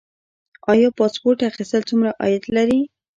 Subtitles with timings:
[0.71, 2.79] آیا پاسپورت اخیستل څومره عاید لري؟